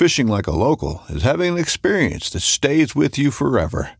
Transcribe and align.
Fishing 0.00 0.28
like 0.28 0.46
a 0.46 0.50
local 0.50 1.02
is 1.10 1.24
having 1.24 1.52
an 1.52 1.58
experience 1.58 2.30
that 2.30 2.40
stays 2.40 2.96
with 2.96 3.18
you 3.18 3.30
forever. 3.30 3.90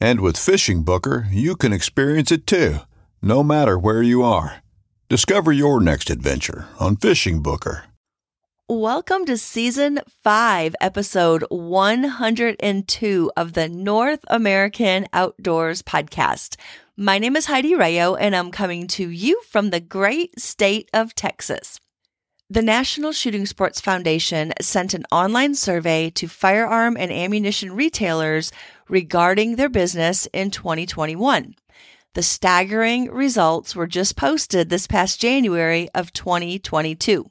And 0.00 0.20
with 0.22 0.38
Fishing 0.38 0.84
Booker, 0.84 1.26
you 1.30 1.54
can 1.54 1.70
experience 1.70 2.32
it 2.32 2.46
too, 2.46 2.78
no 3.20 3.42
matter 3.42 3.78
where 3.78 4.02
you 4.02 4.22
are. 4.22 4.62
Discover 5.10 5.52
your 5.52 5.78
next 5.78 6.08
adventure 6.08 6.66
on 6.78 6.96
Fishing 6.96 7.42
Booker. 7.42 7.84
Welcome 8.70 9.26
to 9.26 9.36
season 9.36 10.00
five, 10.24 10.74
episode 10.80 11.44
102 11.50 13.32
of 13.36 13.52
the 13.52 13.68
North 13.68 14.24
American 14.28 15.08
Outdoors 15.12 15.82
Podcast. 15.82 16.56
My 16.96 17.18
name 17.18 17.36
is 17.36 17.44
Heidi 17.44 17.74
Rayo, 17.74 18.14
and 18.14 18.34
I'm 18.34 18.50
coming 18.50 18.86
to 18.96 19.10
you 19.10 19.42
from 19.46 19.68
the 19.68 19.80
great 19.80 20.40
state 20.40 20.88
of 20.94 21.14
Texas. 21.14 21.78
The 22.52 22.62
National 22.62 23.12
Shooting 23.12 23.46
Sports 23.46 23.80
Foundation 23.80 24.52
sent 24.60 24.92
an 24.92 25.04
online 25.12 25.54
survey 25.54 26.10
to 26.10 26.26
firearm 26.26 26.96
and 26.96 27.12
ammunition 27.12 27.76
retailers 27.76 28.50
regarding 28.88 29.54
their 29.54 29.68
business 29.68 30.26
in 30.32 30.50
2021. 30.50 31.54
The 32.14 32.22
staggering 32.24 33.08
results 33.08 33.76
were 33.76 33.86
just 33.86 34.16
posted 34.16 34.68
this 34.68 34.88
past 34.88 35.20
January 35.20 35.88
of 35.94 36.12
2022. 36.12 37.30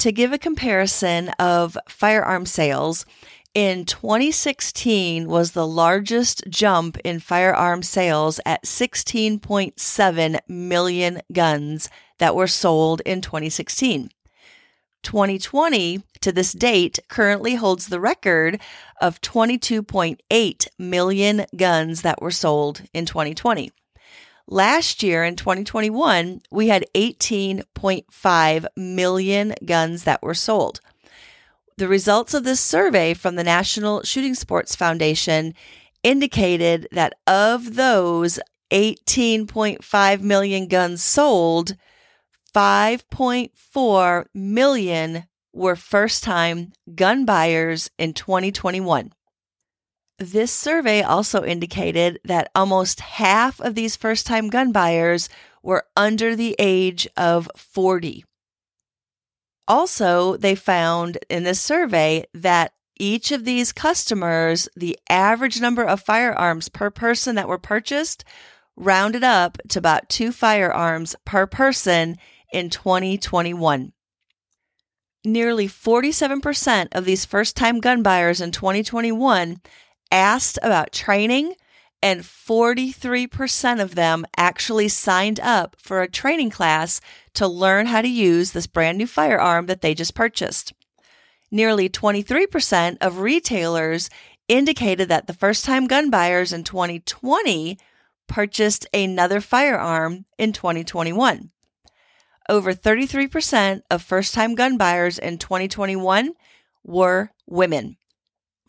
To 0.00 0.12
give 0.12 0.32
a 0.32 0.38
comparison 0.38 1.28
of 1.38 1.78
firearm 1.88 2.46
sales, 2.46 3.06
in 3.54 3.84
2016 3.84 5.28
was 5.28 5.52
the 5.52 5.66
largest 5.66 6.42
jump 6.48 6.98
in 7.04 7.20
firearm 7.20 7.84
sales 7.84 8.40
at 8.44 8.64
16.7 8.64 10.38
million 10.48 11.20
guns 11.32 11.88
that 12.20 12.36
were 12.36 12.46
sold 12.46 13.02
in 13.04 13.20
2016. 13.20 14.10
2020 15.02 16.02
to 16.20 16.30
this 16.30 16.52
date 16.52 16.98
currently 17.08 17.54
holds 17.54 17.86
the 17.86 18.00
record 18.00 18.60
of 19.00 19.20
22.8 19.22 20.68
million 20.78 21.46
guns 21.56 22.02
that 22.02 22.20
were 22.20 22.30
sold 22.30 22.82
in 22.92 23.06
2020. 23.06 23.72
Last 24.46 25.02
year 25.02 25.24
in 25.24 25.36
2021, 25.36 26.42
we 26.50 26.68
had 26.68 26.84
18.5 26.94 28.66
million 28.76 29.54
guns 29.64 30.04
that 30.04 30.22
were 30.22 30.34
sold. 30.34 30.80
The 31.78 31.88
results 31.88 32.34
of 32.34 32.44
this 32.44 32.60
survey 32.60 33.14
from 33.14 33.36
the 33.36 33.44
National 33.44 34.02
Shooting 34.02 34.34
Sports 34.34 34.74
Foundation 34.74 35.54
indicated 36.02 36.88
that 36.92 37.14
of 37.26 37.76
those 37.76 38.38
18.5 38.70 40.20
million 40.20 40.68
guns 40.68 41.02
sold, 41.02 41.76
5.4 42.54 44.24
million 44.34 45.24
were 45.52 45.76
first 45.76 46.22
time 46.22 46.72
gun 46.94 47.24
buyers 47.24 47.90
in 47.98 48.12
2021. 48.12 49.12
This 50.18 50.52
survey 50.52 51.02
also 51.02 51.44
indicated 51.44 52.20
that 52.24 52.50
almost 52.54 53.00
half 53.00 53.60
of 53.60 53.74
these 53.74 53.96
first 53.96 54.26
time 54.26 54.48
gun 54.48 54.70
buyers 54.70 55.28
were 55.62 55.84
under 55.96 56.36
the 56.36 56.54
age 56.58 57.08
of 57.16 57.48
40. 57.56 58.24
Also, 59.66 60.36
they 60.36 60.54
found 60.54 61.18
in 61.28 61.44
this 61.44 61.60
survey 61.60 62.24
that 62.34 62.72
each 62.98 63.32
of 63.32 63.44
these 63.44 63.72
customers, 63.72 64.68
the 64.76 64.98
average 65.08 65.60
number 65.60 65.82
of 65.82 66.02
firearms 66.02 66.68
per 66.68 66.90
person 66.90 67.34
that 67.36 67.48
were 67.48 67.58
purchased, 67.58 68.24
rounded 68.76 69.24
up 69.24 69.58
to 69.68 69.78
about 69.78 70.08
two 70.08 70.32
firearms 70.32 71.16
per 71.24 71.46
person 71.46 72.18
in 72.52 72.70
2021. 72.70 73.92
Nearly 75.24 75.68
47% 75.68 76.88
of 76.92 77.04
these 77.04 77.26
first 77.26 77.56
time 77.56 77.80
gun 77.80 78.02
buyers 78.02 78.40
in 78.40 78.52
2021 78.52 79.60
asked 80.10 80.58
about 80.62 80.92
training, 80.92 81.54
and 82.02 82.22
43% 82.22 83.82
of 83.82 83.94
them 83.94 84.24
actually 84.36 84.88
signed 84.88 85.38
up 85.40 85.76
for 85.78 86.00
a 86.00 86.08
training 86.08 86.48
class 86.48 87.00
to 87.34 87.46
learn 87.46 87.86
how 87.86 88.00
to 88.00 88.08
use 88.08 88.52
this 88.52 88.66
brand 88.66 88.96
new 88.96 89.06
firearm 89.06 89.66
that 89.66 89.82
they 89.82 89.94
just 89.94 90.14
purchased. 90.14 90.72
Nearly 91.50 91.90
23% 91.90 92.96
of 93.02 93.18
retailers 93.18 94.08
indicated 94.48 95.08
that 95.08 95.26
the 95.26 95.34
first 95.34 95.66
time 95.66 95.86
gun 95.86 96.08
buyers 96.08 96.52
in 96.52 96.64
2020 96.64 97.78
purchased 98.26 98.86
another 98.94 99.40
firearm 99.40 100.24
in 100.38 100.52
2021 100.52 101.50
over 102.50 102.74
33% 102.74 103.82
of 103.90 104.02
first 104.02 104.34
time 104.34 104.54
gun 104.54 104.76
buyers 104.76 105.18
in 105.18 105.38
2021 105.38 106.32
were 106.84 107.30
women. 107.46 107.96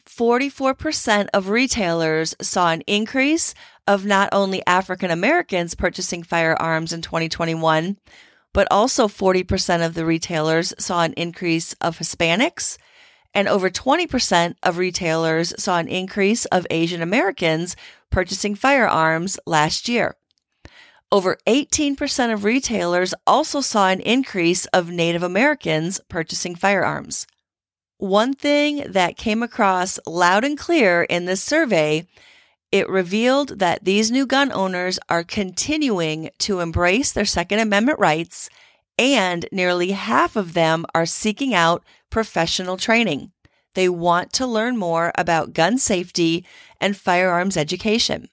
44% 0.08 1.28
of 1.34 1.50
retailers 1.50 2.36
saw 2.42 2.70
an 2.72 2.82
increase 2.82 3.54
of 3.88 4.06
not 4.06 4.30
only 4.32 4.62
African 4.68 5.10
Americans 5.10 5.74
purchasing 5.74 6.22
firearms 6.22 6.94
in 6.94 7.02
2021, 7.02 7.98
but 8.54 8.68
also 8.70 9.08
40% 9.08 9.86
of 9.86 9.94
the 9.96 10.06
retailers 10.06 10.74
saw 10.78 11.04
an 11.04 11.14
increase 11.14 11.74
of 11.82 11.98
Hispanics, 11.98 12.78
and 13.34 13.48
over 13.48 13.70
20% 13.70 14.56
of 14.62 14.78
retailers 14.78 15.54
saw 15.58 15.80
an 15.80 15.88
increase 15.88 16.46
of 16.46 16.68
Asian 16.70 17.02
Americans 17.02 17.76
purchasing 18.10 18.56
firearms 18.56 19.40
last 19.46 19.88
year. 19.88 20.18
Over 21.14 21.38
18% 21.46 22.34
of 22.34 22.46
retailers 22.46 23.14
also 23.28 23.60
saw 23.60 23.90
an 23.90 24.00
increase 24.00 24.66
of 24.68 24.90
Native 24.90 25.24
Americans 25.24 26.00
purchasing 26.08 26.56
firearms. 26.56 27.28
One 27.98 28.34
thing 28.34 28.86
that 28.88 29.18
came 29.18 29.44
across 29.44 30.00
loud 30.08 30.46
and 30.46 30.58
clear 30.58 31.04
in 31.04 31.26
this 31.26 31.44
survey, 31.44 32.08
it 32.72 32.88
revealed 32.90 33.60
that 33.60 33.84
these 33.84 34.10
new 34.10 34.26
gun 34.26 34.54
owners 34.54 35.00
are 35.10 35.26
continuing 35.26 36.30
to 36.40 36.62
embrace 36.62 37.12
their 37.12 37.26
Second 37.26 37.60
Amendment 37.60 38.00
rights, 38.00 38.50
and 38.98 39.46
nearly 39.52 39.92
half 39.92 40.38
of 40.38 40.54
them 40.54 40.86
are 40.96 41.06
seeking 41.06 41.54
out 41.54 41.84
professional 42.10 42.78
training. 42.78 43.34
They 43.76 43.90
want 43.90 44.32
to 44.34 44.48
learn 44.48 44.78
more 44.78 45.12
about 45.16 45.54
gun 45.54 45.78
safety 45.78 46.46
and 46.80 46.96
firearms 46.96 47.58
education. 47.58 48.30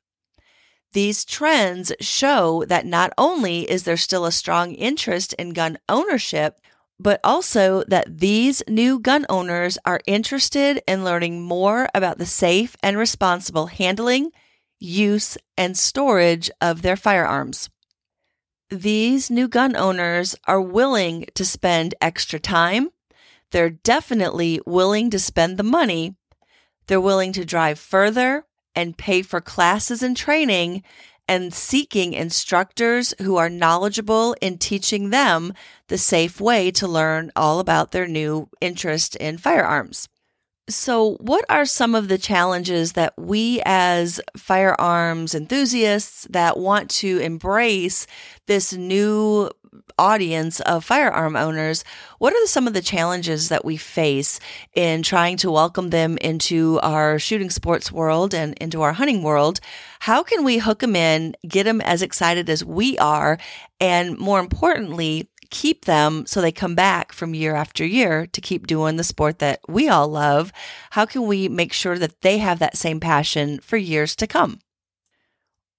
These 0.93 1.25
trends 1.25 1.93
show 2.01 2.65
that 2.67 2.87
not 2.87 3.13
only 3.19 3.71
is 3.71 3.83
there 3.83 3.97
still 3.97 4.25
a 4.25 4.33
strong 4.33 4.73
interest 4.73 5.35
in 5.35 5.53
gun 5.53 5.79
ownership, 5.89 6.61
but 6.99 7.21
also 7.23 7.85
that 7.85 8.19
these 8.19 8.63
new 8.69 8.99
gun 8.99 9.27
owners 9.29 9.79
are 9.85 10.01
interested 10.07 10.83
in 10.87 11.05
learning 11.05 11.43
more 11.43 11.89
about 11.95 12.19
the 12.19 12.27
safe 12.27 12.75
and 12.83 12.97
responsible 12.97 13.67
handling, 13.67 14.31
use, 14.81 15.37
and 15.57 15.77
storage 15.77 16.51
of 16.61 16.83
their 16.83 16.97
firearms. 16.97 17.69
These 18.71 19.31
new 19.31 19.47
gun 19.47 19.77
owners 19.77 20.35
are 20.47 20.61
willing 20.61 21.27
to 21.35 21.45
spend 21.45 21.95
extra 22.01 22.39
time. 22.39 22.91
They're 23.51 23.71
definitely 23.71 24.61
willing 24.67 25.11
to 25.11 25.19
spend 25.19 25.57
the 25.57 25.63
money. 25.63 26.17
They're 26.87 27.01
willing 27.01 27.33
to 27.35 27.45
drive 27.45 27.79
further 27.79 28.45
and 28.79 28.97
pay 28.97 29.23
for 29.23 29.41
classes 29.41 30.05
and 30.05 30.17
training 30.17 30.85
and 31.27 31.53
seeking 31.53 32.13
instructors 32.13 33.13
who 33.21 33.37
are 33.37 33.51
knowledgeable 33.51 34.37
in 34.41 34.57
teaching 34.57 35.11
them 35.11 35.53
the 35.89 35.99
safe 35.99 36.41
way 36.41 36.71
to 36.71 36.87
learn 36.87 37.33
all 37.35 37.59
about 37.59 37.91
their 37.91 38.07
new 38.07 38.49
interest 38.61 39.17
in 39.17 39.37
firearms. 39.37 40.09
So, 40.69 41.17
what 41.21 41.45
are 41.49 41.65
some 41.65 41.95
of 41.97 42.09
the 42.09 42.19
challenges 42.19 42.93
that 42.93 43.15
we 43.19 43.61
as 43.65 44.21
firearms 44.37 45.35
enthusiasts 45.35 46.29
that 46.31 46.57
want 46.57 46.89
to 47.03 47.19
embrace 47.19 48.07
this 48.47 48.73
new 48.73 49.51
audience 49.99 50.61
of 50.61 50.85
firearm 50.85 51.37
owners, 51.37 51.85
what 52.19 52.33
are 52.33 52.47
some 52.47 52.67
of 52.67 52.75
the 52.75 52.83
challenges 52.83 53.49
that 53.49 53.65
we 53.65 53.77
face 53.77 54.41
in 54.75 55.03
trying 55.03 55.37
to 55.39 55.51
welcome 55.51 55.91
them 55.91 56.19
into 56.19 56.79
our 56.83 57.19
shooting 57.19 57.51
sports 57.51 57.91
world 57.91 58.35
and 58.35 58.55
into 58.59 58.83
our 58.83 58.93
hunting 58.93 59.23
world? 59.23 59.61
How 60.01 60.23
can 60.23 60.45
we 60.45 60.59
hook 60.59 60.81
them 60.81 60.97
in, 60.97 61.35
get 61.47 61.65
them 61.65 61.81
as 61.81 62.03
excited 62.03 62.49
as 62.49 62.65
we 62.65 62.99
are, 62.99 63.39
and 63.81 64.19
more 64.19 64.41
importantly, 64.41 65.29
keep 65.51 65.85
them 65.87 66.27
so 66.27 66.41
they 66.41 66.53
come 66.53 66.75
back 66.75 67.13
from 67.13 67.35
year 67.35 67.55
after 67.55 67.85
year 67.85 68.27
to 68.27 68.41
keep 68.41 68.67
doing 68.67 68.97
the 68.97 69.05
sport 69.05 69.39
that 69.39 69.61
we 69.69 69.89
all 69.89 70.09
love? 70.09 70.53
How 70.91 71.07
can 71.07 71.27
we 71.27 71.49
make 71.49 71.73
sure 71.73 71.99
that 71.99 72.21
they 72.21 72.39
have 72.39 72.59
that 72.59 72.77
same 72.77 73.01
passion 73.01 73.59
for 73.61 73.77
years 73.77 74.15
to 74.17 74.27
come? 74.27 74.61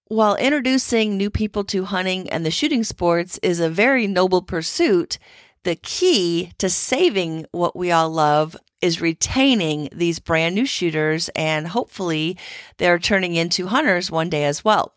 While 0.09 0.37
introducing 0.37 1.17
new 1.17 1.29
people 1.29 1.63
to 1.65 1.85
hunting 1.85 2.31
and 2.31 2.43
the 2.43 2.49
shooting 2.49 2.83
sports 2.83 3.39
is 3.43 3.59
a 3.59 3.69
very 3.69 4.07
noble 4.07 4.41
pursuit, 4.41 5.19
the 5.61 5.75
key 5.75 6.51
to 6.57 6.67
saving 6.67 7.45
what 7.51 7.75
we 7.75 7.91
all 7.91 8.09
love 8.09 8.57
is 8.81 9.01
retaining 9.01 9.87
these 9.91 10.17
brand 10.17 10.55
new 10.55 10.65
shooters, 10.65 11.29
and 11.35 11.67
hopefully 11.67 12.39
they're 12.77 12.97
turning 12.97 13.35
into 13.35 13.67
hunters 13.67 14.09
one 14.09 14.31
day 14.31 14.45
as 14.45 14.65
well. 14.65 14.95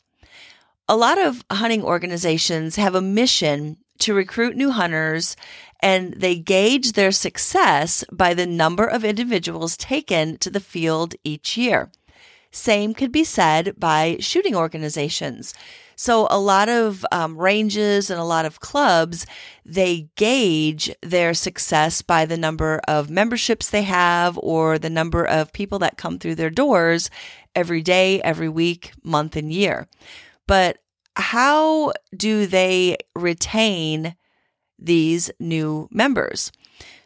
A 0.88 0.96
lot 0.96 1.18
of 1.18 1.44
hunting 1.50 1.84
organizations 1.84 2.76
have 2.76 2.94
a 2.94 3.02
mission 3.02 3.76
to 3.98 4.14
recruit 4.14 4.56
new 4.56 4.70
hunters, 4.70 5.36
and 5.80 6.14
they 6.14 6.36
gauge 6.36 6.92
their 6.92 7.12
success 7.12 8.02
by 8.10 8.32
the 8.32 8.46
number 8.46 8.86
of 8.86 9.04
individuals 9.04 9.76
taken 9.76 10.38
to 10.38 10.48
the 10.48 10.58
field 10.58 11.14
each 11.22 11.58
year. 11.58 11.90
Same 12.52 12.92
could 12.92 13.10
be 13.10 13.24
said 13.24 13.74
by 13.78 14.18
shooting 14.20 14.54
organizations. 14.54 15.54
So, 15.96 16.26
a 16.30 16.38
lot 16.38 16.68
of 16.68 17.04
um, 17.10 17.36
ranges 17.36 18.10
and 18.10 18.20
a 18.20 18.24
lot 18.24 18.44
of 18.44 18.60
clubs, 18.60 19.26
they 19.64 20.08
gauge 20.16 20.90
their 21.02 21.32
success 21.32 22.02
by 22.02 22.26
the 22.26 22.36
number 22.36 22.80
of 22.86 23.10
memberships 23.10 23.70
they 23.70 23.82
have 23.82 24.38
or 24.38 24.78
the 24.78 24.90
number 24.90 25.24
of 25.24 25.52
people 25.52 25.78
that 25.80 25.96
come 25.96 26.18
through 26.18 26.34
their 26.34 26.50
doors 26.50 27.08
every 27.54 27.82
day, 27.82 28.20
every 28.22 28.48
week, 28.48 28.92
month, 29.02 29.36
and 29.36 29.52
year. 29.52 29.88
But 30.46 30.78
how 31.16 31.92
do 32.16 32.46
they 32.46 32.96
retain 33.14 34.16
these 34.78 35.30
new 35.38 35.88
members? 35.90 36.52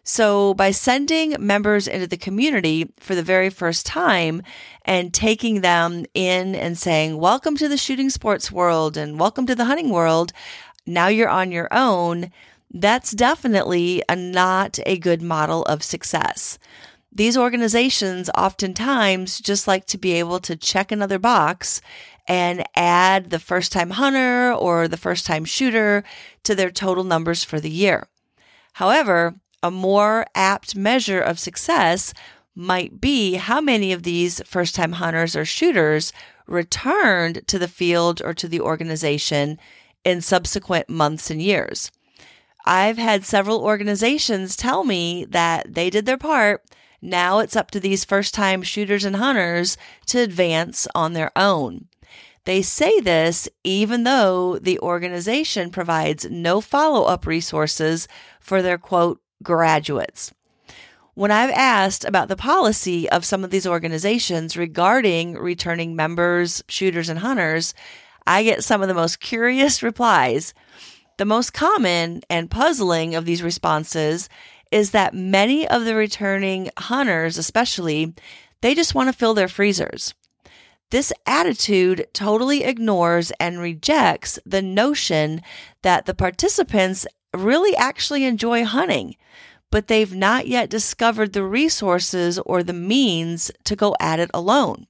So, 0.08 0.54
by 0.54 0.70
sending 0.70 1.34
members 1.40 1.88
into 1.88 2.06
the 2.06 2.16
community 2.16 2.92
for 3.00 3.16
the 3.16 3.24
very 3.24 3.50
first 3.50 3.84
time 3.84 4.42
and 4.84 5.12
taking 5.12 5.62
them 5.62 6.06
in 6.14 6.54
and 6.54 6.78
saying, 6.78 7.18
Welcome 7.18 7.56
to 7.56 7.66
the 7.66 7.76
shooting 7.76 8.08
sports 8.08 8.52
world 8.52 8.96
and 8.96 9.18
welcome 9.18 9.46
to 9.46 9.56
the 9.56 9.64
hunting 9.64 9.90
world, 9.90 10.32
now 10.86 11.08
you're 11.08 11.28
on 11.28 11.50
your 11.50 11.66
own, 11.72 12.30
that's 12.72 13.10
definitely 13.10 14.00
a, 14.08 14.14
not 14.14 14.78
a 14.86 14.96
good 14.96 15.22
model 15.22 15.64
of 15.64 15.82
success. 15.82 16.56
These 17.10 17.36
organizations 17.36 18.30
oftentimes 18.38 19.40
just 19.40 19.66
like 19.66 19.86
to 19.86 19.98
be 19.98 20.12
able 20.12 20.38
to 20.38 20.54
check 20.54 20.92
another 20.92 21.18
box 21.18 21.80
and 22.28 22.64
add 22.76 23.30
the 23.30 23.40
first 23.40 23.72
time 23.72 23.90
hunter 23.90 24.52
or 24.52 24.86
the 24.86 24.96
first 24.96 25.26
time 25.26 25.44
shooter 25.44 26.04
to 26.44 26.54
their 26.54 26.70
total 26.70 27.02
numbers 27.02 27.42
for 27.42 27.58
the 27.58 27.70
year. 27.70 28.06
However, 28.74 29.34
a 29.66 29.70
more 29.70 30.26
apt 30.34 30.76
measure 30.76 31.20
of 31.20 31.40
success 31.40 32.14
might 32.54 33.00
be 33.00 33.34
how 33.34 33.60
many 33.60 33.92
of 33.92 34.04
these 34.04 34.40
first 34.46 34.76
time 34.76 34.92
hunters 34.92 35.34
or 35.34 35.44
shooters 35.44 36.12
returned 36.46 37.46
to 37.48 37.58
the 37.58 37.68
field 37.68 38.22
or 38.24 38.32
to 38.32 38.46
the 38.46 38.60
organization 38.60 39.58
in 40.04 40.20
subsequent 40.20 40.88
months 40.88 41.32
and 41.32 41.42
years. 41.42 41.90
I've 42.64 42.96
had 42.96 43.24
several 43.24 43.60
organizations 43.60 44.56
tell 44.56 44.84
me 44.84 45.24
that 45.30 45.74
they 45.74 45.90
did 45.90 46.06
their 46.06 46.16
part. 46.16 46.62
Now 47.02 47.40
it's 47.40 47.56
up 47.56 47.72
to 47.72 47.80
these 47.80 48.04
first 48.04 48.34
time 48.34 48.62
shooters 48.62 49.04
and 49.04 49.16
hunters 49.16 49.76
to 50.06 50.20
advance 50.20 50.86
on 50.94 51.12
their 51.12 51.32
own. 51.36 51.86
They 52.44 52.62
say 52.62 53.00
this 53.00 53.48
even 53.64 54.04
though 54.04 54.60
the 54.60 54.78
organization 54.78 55.70
provides 55.70 56.30
no 56.30 56.60
follow 56.60 57.04
up 57.04 57.26
resources 57.26 58.06
for 58.38 58.62
their 58.62 58.78
quote 58.78 59.20
graduates. 59.42 60.32
When 61.14 61.30
I've 61.30 61.50
asked 61.50 62.04
about 62.04 62.28
the 62.28 62.36
policy 62.36 63.08
of 63.08 63.24
some 63.24 63.42
of 63.42 63.50
these 63.50 63.66
organizations 63.66 64.56
regarding 64.56 65.32
returning 65.34 65.96
members, 65.96 66.62
shooters, 66.68 67.08
and 67.08 67.20
hunters, 67.20 67.72
I 68.26 68.42
get 68.42 68.64
some 68.64 68.82
of 68.82 68.88
the 68.88 68.94
most 68.94 69.20
curious 69.20 69.82
replies. 69.82 70.52
The 71.16 71.24
most 71.24 71.54
common 71.54 72.20
and 72.28 72.50
puzzling 72.50 73.14
of 73.14 73.24
these 73.24 73.42
responses 73.42 74.28
is 74.70 74.90
that 74.90 75.14
many 75.14 75.66
of 75.66 75.84
the 75.84 75.94
returning 75.94 76.70
hunters, 76.76 77.38
especially, 77.38 78.12
they 78.60 78.74
just 78.74 78.94
want 78.94 79.08
to 79.08 79.16
fill 79.16 79.32
their 79.32 79.48
freezers. 79.48 80.12
This 80.90 81.12
attitude 81.24 82.06
totally 82.12 82.62
ignores 82.62 83.32
and 83.40 83.58
rejects 83.58 84.38
the 84.44 84.62
notion 84.62 85.40
that 85.82 86.06
the 86.06 86.14
participants 86.14 87.06
really 87.36 87.76
actually 87.76 88.24
enjoy 88.24 88.64
hunting, 88.64 89.16
but 89.70 89.88
they've 89.88 90.14
not 90.14 90.46
yet 90.46 90.70
discovered 90.70 91.32
the 91.32 91.44
resources 91.44 92.38
or 92.40 92.62
the 92.62 92.72
means 92.72 93.50
to 93.64 93.76
go 93.76 93.94
at 94.00 94.20
it 94.20 94.30
alone. 94.32 94.86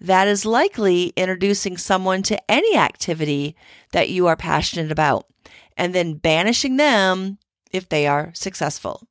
That 0.00 0.28
is 0.28 0.46
likely 0.46 1.12
introducing 1.16 1.76
someone 1.76 2.22
to 2.24 2.50
any 2.50 2.76
activity 2.76 3.54
that 3.92 4.08
you 4.08 4.26
are 4.26 4.36
passionate 4.36 4.90
about 4.90 5.26
and 5.76 5.94
then 5.94 6.14
banishing 6.14 6.76
them 6.76 7.38
if 7.70 7.88
they 7.88 8.06
are 8.06 8.32
successful. 8.34 9.06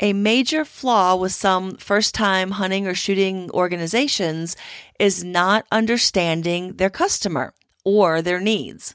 A 0.00 0.12
major 0.12 0.64
flaw 0.64 1.14
with 1.14 1.32
some 1.32 1.76
first 1.76 2.14
time 2.14 2.52
hunting 2.52 2.86
or 2.86 2.94
shooting 2.94 3.48
organizations 3.52 4.56
is 4.98 5.22
not 5.22 5.66
understanding 5.70 6.74
their 6.74 6.90
customer 6.90 7.54
or 7.84 8.20
their 8.20 8.40
needs. 8.40 8.94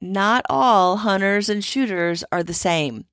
Not 0.00 0.44
all 0.50 0.98
hunters 0.98 1.48
and 1.48 1.64
shooters 1.64 2.24
are 2.30 2.42
the 2.42 2.54
same. 2.54 3.06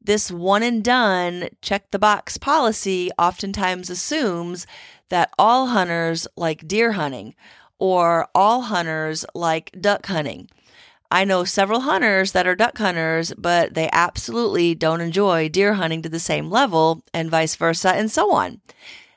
This 0.00 0.30
one 0.30 0.62
and 0.62 0.82
done 0.82 1.48
check 1.60 1.90
the 1.90 1.98
box 1.98 2.38
policy 2.38 3.10
oftentimes 3.18 3.90
assumes 3.90 4.66
that 5.08 5.32
all 5.38 5.68
hunters 5.68 6.26
like 6.36 6.66
deer 6.66 6.92
hunting 6.92 7.34
or 7.78 8.28
all 8.34 8.62
hunters 8.62 9.24
like 9.34 9.74
duck 9.80 10.06
hunting. 10.06 10.48
I 11.10 11.24
know 11.24 11.44
several 11.44 11.80
hunters 11.80 12.32
that 12.32 12.46
are 12.46 12.54
duck 12.54 12.78
hunters, 12.78 13.34
but 13.36 13.74
they 13.74 13.90
absolutely 13.92 14.76
don't 14.76 15.00
enjoy 15.00 15.48
deer 15.48 15.74
hunting 15.74 16.02
to 16.02 16.08
the 16.08 16.20
same 16.20 16.50
level, 16.50 17.02
and 17.12 17.28
vice 17.28 17.56
versa, 17.56 17.90
and 17.90 18.08
so 18.10 18.32
on. 18.32 18.60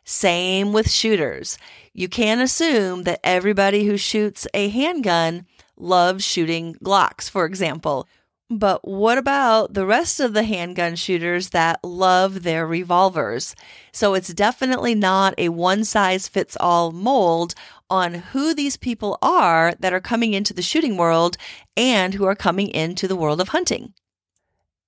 Same 0.03 0.73
with 0.73 0.89
shooters. 0.89 1.57
You 1.93 2.09
can't 2.09 2.41
assume 2.41 3.03
that 3.03 3.19
everybody 3.23 3.85
who 3.85 3.97
shoots 3.97 4.47
a 4.55 4.69
handgun 4.69 5.45
loves 5.83 6.23
shooting 6.23 6.75
Glocks, 6.83 7.29
for 7.29 7.45
example. 7.45 8.07
But 8.49 8.87
what 8.87 9.17
about 9.17 9.73
the 9.73 9.85
rest 9.85 10.19
of 10.19 10.33
the 10.33 10.43
handgun 10.43 10.95
shooters 10.95 11.49
that 11.49 11.83
love 11.83 12.43
their 12.43 12.67
revolvers? 12.67 13.55
So 13.91 14.13
it's 14.13 14.33
definitely 14.33 14.95
not 14.95 15.33
a 15.37 15.49
one 15.49 15.83
size 15.83 16.27
fits 16.27 16.55
all 16.59 16.91
mold 16.91 17.55
on 17.89 18.13
who 18.15 18.53
these 18.53 18.77
people 18.77 19.17
are 19.21 19.73
that 19.79 19.93
are 19.93 19.99
coming 19.99 20.33
into 20.33 20.53
the 20.53 20.61
shooting 20.61 20.97
world 20.97 21.37
and 21.75 22.13
who 22.13 22.25
are 22.25 22.35
coming 22.35 22.67
into 22.67 23.07
the 23.07 23.15
world 23.15 23.41
of 23.41 23.49
hunting. 23.49 23.93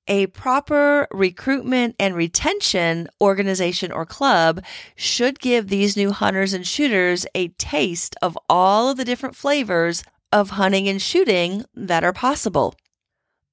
A 0.08 0.28
proper 0.28 1.08
recruitment 1.10 1.96
and 2.00 2.14
retention 2.14 3.08
organization 3.20 3.92
or 3.92 4.06
club 4.06 4.64
should 4.96 5.40
give 5.40 5.70
these 5.70 5.98
new 5.98 6.12
hunters 6.12 6.54
and 6.54 6.68
shooters 6.68 7.26
a 7.34 7.48
taste 7.48 8.16
of 8.22 8.38
all 8.48 8.90
of 8.90 8.98
the 8.98 9.06
different 9.06 9.36
flavors 9.36 10.04
of 10.36 10.50
hunting 10.52 10.90
and 10.90 11.02
shooting 11.02 11.64
that 11.74 12.04
are 12.04 12.12
possible. 12.14 12.76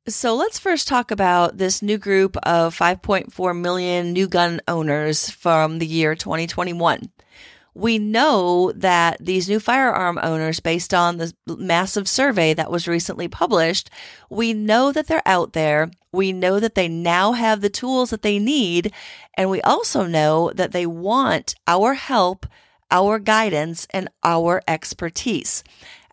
So 0.08 0.34
let's 0.34 0.58
first 0.58 0.88
talk 0.88 1.12
about 1.12 1.58
this 1.58 1.80
new 1.80 1.96
group 1.96 2.36
of 2.42 2.76
5.4 2.76 3.60
million 3.60 4.12
new 4.12 4.26
gun 4.26 4.60
owners 4.66 5.30
from 5.30 5.78
the 5.78 5.86
year 5.86 6.16
2021. 6.16 7.08
we 7.74 7.98
know 7.98 8.70
that 8.72 9.16
these 9.18 9.48
new 9.48 9.58
firearm 9.58 10.18
owners, 10.22 10.60
based 10.60 10.92
on 10.92 11.16
the 11.16 11.32
massive 11.46 12.06
survey 12.06 12.52
that 12.54 12.70
was 12.70 12.86
recently 12.86 13.28
published, 13.28 13.88
we 14.28 14.52
know 14.52 14.92
that 14.92 15.06
they're 15.06 15.22
out 15.26 15.54
there. 15.54 15.90
We 16.12 16.32
know 16.32 16.60
that 16.60 16.74
they 16.74 16.88
now 16.88 17.32
have 17.32 17.60
the 17.60 17.70
tools 17.70 18.10
that 18.10 18.22
they 18.22 18.38
need. 18.38 18.92
And 19.34 19.48
we 19.48 19.62
also 19.62 20.04
know 20.06 20.52
that 20.54 20.72
they 20.72 20.84
want 20.84 21.54
our 21.66 21.94
help, 21.94 22.46
our 22.90 23.18
guidance, 23.18 23.86
and 23.90 24.10
our 24.22 24.62
expertise. 24.68 25.64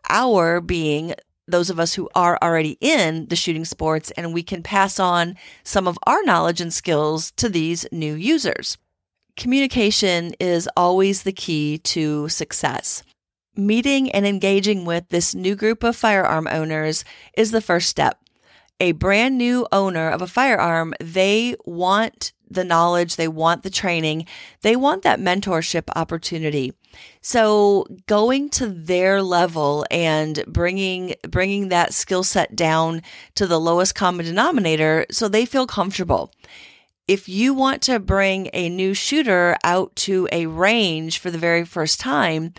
Our 0.08 0.62
being 0.62 1.13
those 1.48 1.72
of 1.72 1.79
us 1.79 1.96
who 1.96 2.08
are 2.13 2.38
already 2.44 2.77
in 2.79 3.25
the 3.27 3.36
shooting 3.36 3.65
sports, 3.65 4.12
and 4.12 4.34
we 4.34 4.44
can 4.44 4.62
pass 4.62 5.00
on 5.00 5.36
some 5.63 5.88
of 5.88 5.98
our 6.03 6.22
knowledge 6.22 6.62
and 6.62 6.72
skills 6.72 7.32
to 7.38 7.50
these 7.50 7.88
new 7.91 8.13
users 8.13 8.77
communication 9.39 10.34
is 10.38 10.70
always 10.75 11.24
the 11.24 11.32
key 11.32 11.77
to 11.77 12.27
success. 12.27 13.03
Meeting 13.56 14.12
and 14.12 14.27
engaging 14.27 14.84
with 14.84 15.08
this 15.08 15.34
new 15.34 15.56
group 15.56 15.82
of 15.82 15.96
firearm 15.96 16.46
owners 16.51 17.06
is 17.38 17.51
the 17.51 17.62
first 17.62 17.88
step. 17.88 18.20
A 18.82 18.91
brand 18.91 19.38
new 19.38 19.65
owner 19.72 20.10
of 20.10 20.22
a 20.22 20.27
firearm, 20.27 20.94
they 21.00 21.56
want 21.65 22.34
the 22.50 22.63
knowledge, 22.63 23.15
they 23.15 23.27
want 23.27 23.63
the 23.63 23.70
training, 23.70 24.25
they 24.62 24.75
want 24.75 25.03
that 25.03 25.20
mentorship 25.20 25.84
opportunity. 25.96 26.74
So 27.22 27.86
going 28.08 28.50
to 28.51 28.68
their 28.68 29.22
level 29.22 29.86
and 29.91 30.44
bringing 30.48 31.15
bringing 31.27 31.70
that 31.70 31.94
skill 31.94 32.24
set 32.24 32.56
down 32.56 33.03
to 33.36 33.46
the 33.46 33.60
lowest 33.60 33.96
common 33.96 34.25
denominator 34.25 35.06
so 35.12 35.27
they 35.27 35.46
feel 35.46 35.68
comfortable 35.68 36.32
if 37.10 37.27
you 37.27 37.56
want 37.56 37.82
to 37.82 37.98
bring 37.98 38.51
a 38.53 38.70
new 38.70 38.94
shooter 38.94 39.58
out 39.63 39.96
to 39.96 40.29
a 40.32 40.46
range 40.46 41.18
for 41.18 41.32
the 41.32 41.39
very 41.39 41.65
first 41.65 42.00
time, 42.00 42.53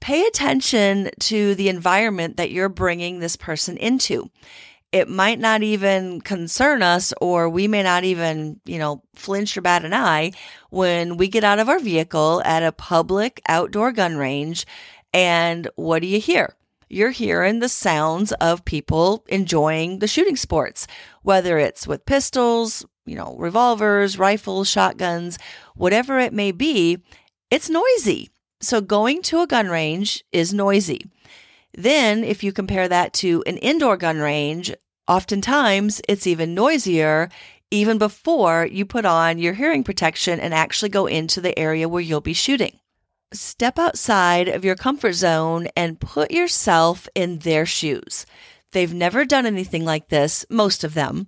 pay 0.00 0.24
attention 0.24 1.08
to 1.20 1.54
the 1.54 1.68
environment 1.68 2.36
that 2.36 2.50
you're 2.50 2.68
bringing 2.68 3.20
this 3.20 3.36
person 3.36 3.76
into. 3.76 4.28
It 4.92 5.08
might 5.08 5.40
not 5.40 5.62
even 5.62 6.20
concern 6.20 6.82
us, 6.82 7.14
or 7.20 7.48
we 7.48 7.66
may 7.66 7.82
not 7.82 8.04
even, 8.04 8.60
you 8.66 8.78
know, 8.78 9.02
flinch 9.14 9.56
or 9.56 9.62
bat 9.62 9.84
an 9.84 9.94
eye 9.94 10.32
when 10.70 11.16
we 11.16 11.28
get 11.28 11.44
out 11.44 11.58
of 11.58 11.68
our 11.68 11.78
vehicle 11.78 12.42
at 12.44 12.62
a 12.62 12.72
public 12.72 13.40
outdoor 13.48 13.92
gun 13.92 14.16
range. 14.16 14.66
And 15.14 15.68
what 15.76 16.00
do 16.02 16.06
you 16.06 16.20
hear? 16.20 16.54
you're 16.92 17.10
hearing 17.10 17.58
the 17.58 17.70
sounds 17.70 18.32
of 18.32 18.66
people 18.66 19.24
enjoying 19.28 19.98
the 19.98 20.06
shooting 20.06 20.36
sports, 20.36 20.86
whether 21.22 21.56
it's 21.58 21.86
with 21.86 22.04
pistols, 22.04 22.84
you 23.06 23.16
know, 23.16 23.34
revolvers, 23.38 24.18
rifles, 24.18 24.68
shotguns, 24.68 25.38
whatever 25.74 26.18
it 26.18 26.34
may 26.34 26.52
be, 26.52 26.98
it's 27.50 27.70
noisy. 27.70 28.28
So 28.60 28.82
going 28.82 29.22
to 29.22 29.40
a 29.40 29.46
gun 29.46 29.68
range 29.68 30.22
is 30.32 30.52
noisy. 30.52 31.06
Then, 31.74 32.24
if 32.24 32.42
you 32.44 32.52
compare 32.52 32.88
that 32.88 33.12
to 33.14 33.42
an 33.46 33.56
indoor 33.58 33.96
gun 33.96 34.18
range, 34.18 34.74
oftentimes 35.08 36.00
it's 36.08 36.26
even 36.26 36.54
noisier 36.54 37.28
even 37.70 37.96
before 37.96 38.66
you 38.70 38.84
put 38.84 39.06
on 39.06 39.38
your 39.38 39.54
hearing 39.54 39.82
protection 39.82 40.38
and 40.38 40.52
actually 40.52 40.90
go 40.90 41.06
into 41.06 41.40
the 41.40 41.58
area 41.58 41.88
where 41.88 42.02
you'll 42.02 42.20
be 42.20 42.34
shooting. 42.34 42.78
Step 43.32 43.78
outside 43.78 44.48
of 44.48 44.64
your 44.64 44.76
comfort 44.76 45.14
zone 45.14 45.68
and 45.74 45.98
put 45.98 46.30
yourself 46.30 47.08
in 47.14 47.38
their 47.38 47.64
shoes. 47.64 48.26
They've 48.72 48.92
never 48.92 49.24
done 49.24 49.46
anything 49.46 49.86
like 49.86 50.08
this, 50.08 50.44
most 50.50 50.84
of 50.84 50.92
them 50.92 51.26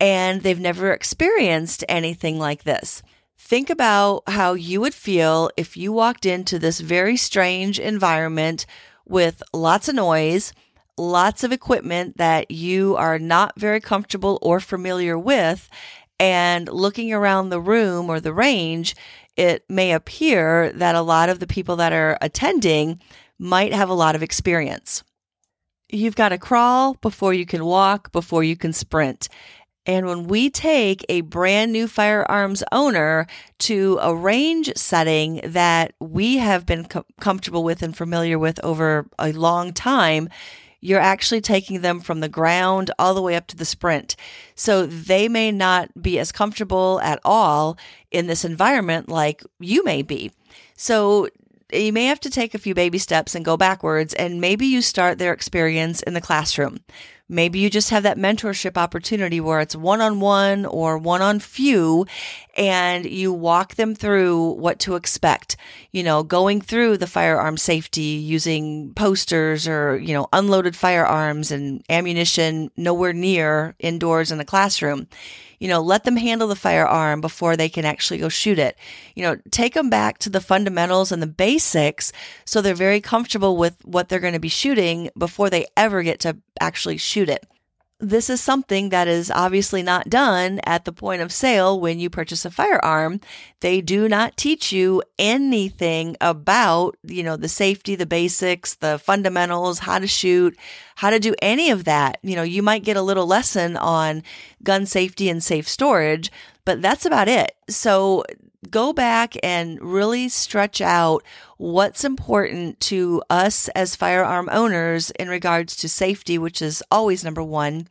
and 0.00 0.42
they've 0.42 0.60
never 0.60 0.92
experienced 0.92 1.84
anything 1.88 2.38
like 2.38 2.64
this. 2.64 3.02
Think 3.38 3.70
about 3.70 4.22
how 4.26 4.54
you 4.54 4.80
would 4.80 4.94
feel 4.94 5.50
if 5.56 5.76
you 5.76 5.92
walked 5.92 6.26
into 6.26 6.58
this 6.58 6.80
very 6.80 7.16
strange 7.16 7.78
environment 7.78 8.66
with 9.06 9.42
lots 9.52 9.88
of 9.88 9.94
noise, 9.94 10.52
lots 10.96 11.44
of 11.44 11.52
equipment 11.52 12.16
that 12.16 12.50
you 12.50 12.96
are 12.96 13.18
not 13.18 13.58
very 13.58 13.80
comfortable 13.80 14.38
or 14.42 14.60
familiar 14.60 15.18
with, 15.18 15.68
and 16.20 16.68
looking 16.68 17.12
around 17.12 17.48
the 17.48 17.60
room 17.60 18.08
or 18.08 18.20
the 18.20 18.32
range, 18.32 18.94
it 19.36 19.64
may 19.68 19.92
appear 19.92 20.72
that 20.72 20.94
a 20.94 21.02
lot 21.02 21.28
of 21.28 21.40
the 21.40 21.46
people 21.46 21.76
that 21.76 21.92
are 21.92 22.16
attending 22.20 23.00
might 23.38 23.72
have 23.72 23.88
a 23.88 23.94
lot 23.94 24.14
of 24.14 24.22
experience. 24.22 25.02
You've 25.90 26.16
got 26.16 26.30
to 26.30 26.38
crawl 26.38 26.94
before 26.94 27.34
you 27.34 27.44
can 27.44 27.64
walk, 27.64 28.12
before 28.12 28.44
you 28.44 28.56
can 28.56 28.72
sprint. 28.72 29.28
And 29.86 30.06
when 30.06 30.24
we 30.24 30.48
take 30.48 31.04
a 31.08 31.20
brand 31.22 31.72
new 31.72 31.86
firearms 31.86 32.62
owner 32.72 33.26
to 33.60 33.98
a 34.00 34.14
range 34.14 34.72
setting 34.76 35.40
that 35.44 35.92
we 36.00 36.38
have 36.38 36.64
been 36.64 36.86
co- 36.86 37.04
comfortable 37.20 37.62
with 37.62 37.82
and 37.82 37.96
familiar 37.96 38.38
with 38.38 38.58
over 38.64 39.06
a 39.18 39.32
long 39.32 39.72
time, 39.72 40.30
you're 40.80 41.00
actually 41.00 41.40
taking 41.40 41.80
them 41.80 42.00
from 42.00 42.20
the 42.20 42.28
ground 42.28 42.90
all 42.98 43.14
the 43.14 43.22
way 43.22 43.36
up 43.36 43.46
to 43.48 43.56
the 43.56 43.64
sprint. 43.64 44.16
So 44.54 44.86
they 44.86 45.28
may 45.28 45.50
not 45.50 45.90
be 46.00 46.18
as 46.18 46.32
comfortable 46.32 47.00
at 47.02 47.20
all 47.24 47.78
in 48.10 48.26
this 48.26 48.44
environment 48.44 49.08
like 49.08 49.42
you 49.60 49.82
may 49.84 50.02
be. 50.02 50.30
So 50.76 51.28
you 51.72 51.92
may 51.92 52.04
have 52.04 52.20
to 52.20 52.30
take 52.30 52.54
a 52.54 52.58
few 52.58 52.74
baby 52.74 52.98
steps 52.98 53.34
and 53.34 53.44
go 53.44 53.56
backwards, 53.56 54.14
and 54.14 54.40
maybe 54.40 54.66
you 54.66 54.82
start 54.82 55.18
their 55.18 55.32
experience 55.32 56.02
in 56.02 56.14
the 56.14 56.20
classroom. 56.20 56.80
Maybe 57.28 57.58
you 57.58 57.70
just 57.70 57.88
have 57.90 58.02
that 58.02 58.18
mentorship 58.18 58.76
opportunity 58.76 59.40
where 59.40 59.60
it's 59.60 59.74
one 59.74 60.02
on 60.02 60.20
one 60.20 60.66
or 60.66 60.98
one 60.98 61.22
on 61.22 61.40
few, 61.40 62.06
and 62.56 63.04
you 63.04 63.32
walk 63.32 63.74
them 63.74 63.94
through 63.94 64.52
what 64.52 64.78
to 64.80 64.96
expect. 64.96 65.56
You 65.92 66.02
know, 66.02 66.22
going 66.22 66.60
through 66.60 66.98
the 66.98 67.06
firearm 67.06 67.56
safety 67.56 68.02
using 68.02 68.92
posters 68.94 69.68
or, 69.68 69.98
you 69.98 70.14
know, 70.14 70.28
unloaded 70.32 70.76
firearms 70.76 71.50
and 71.50 71.84
ammunition 71.88 72.70
nowhere 72.76 73.12
near 73.12 73.74
indoors 73.78 74.30
in 74.30 74.38
the 74.38 74.44
classroom 74.44 75.08
you 75.64 75.68
know, 75.68 75.80
let 75.80 76.04
them 76.04 76.16
handle 76.16 76.48
the 76.48 76.56
firearm 76.56 77.22
before 77.22 77.56
they 77.56 77.70
can 77.70 77.86
actually 77.86 78.18
go 78.18 78.28
shoot 78.28 78.58
it. 78.58 78.76
You 79.14 79.22
know, 79.22 79.36
take 79.50 79.72
them 79.72 79.88
back 79.88 80.18
to 80.18 80.28
the 80.28 80.40
fundamentals 80.40 81.10
and 81.10 81.22
the 81.22 81.26
basics 81.26 82.12
so 82.44 82.60
they're 82.60 82.74
very 82.74 83.00
comfortable 83.00 83.56
with 83.56 83.82
what 83.82 84.10
they're 84.10 84.20
going 84.20 84.34
to 84.34 84.38
be 84.38 84.48
shooting 84.48 85.08
before 85.16 85.48
they 85.48 85.66
ever 85.74 86.02
get 86.02 86.20
to 86.20 86.36
actually 86.60 86.98
shoot 86.98 87.30
it 87.30 87.46
this 88.04 88.30
is 88.30 88.40
something 88.40 88.90
that 88.90 89.08
is 89.08 89.30
obviously 89.30 89.82
not 89.82 90.08
done 90.08 90.60
at 90.64 90.84
the 90.84 90.92
point 90.92 91.22
of 91.22 91.32
sale 91.32 91.80
when 91.80 91.98
you 91.98 92.10
purchase 92.10 92.44
a 92.44 92.50
firearm. 92.50 93.20
They 93.60 93.80
do 93.80 94.08
not 94.08 94.36
teach 94.36 94.72
you 94.72 95.02
anything 95.18 96.16
about, 96.20 96.96
you 97.02 97.22
know, 97.22 97.36
the 97.36 97.48
safety, 97.48 97.94
the 97.96 98.06
basics, 98.06 98.74
the 98.74 98.98
fundamentals, 98.98 99.80
how 99.80 99.98
to 99.98 100.06
shoot, 100.06 100.56
how 100.96 101.10
to 101.10 101.18
do 101.18 101.34
any 101.40 101.70
of 101.70 101.84
that. 101.84 102.18
You 102.22 102.36
know, 102.36 102.42
you 102.42 102.62
might 102.62 102.84
get 102.84 102.96
a 102.96 103.02
little 103.02 103.26
lesson 103.26 103.76
on 103.76 104.22
gun 104.62 104.86
safety 104.86 105.28
and 105.28 105.42
safe 105.42 105.68
storage, 105.68 106.30
but 106.64 106.82
that's 106.82 107.06
about 107.06 107.28
it. 107.28 107.56
So 107.68 108.24
go 108.70 108.92
back 108.92 109.34
and 109.42 109.80
really 109.80 110.28
stretch 110.28 110.80
out 110.80 111.22
what's 111.56 112.04
important 112.04 112.80
to 112.80 113.22
us 113.30 113.68
as 113.70 113.96
firearm 113.96 114.48
owners 114.50 115.10
in 115.12 115.28
regards 115.28 115.76
to 115.76 115.88
safety, 115.88 116.38
which 116.38 116.60
is 116.60 116.82
always 116.90 117.24
number 117.24 117.42
one. 117.42 117.88